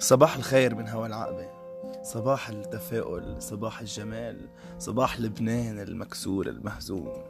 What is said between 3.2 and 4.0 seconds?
صباح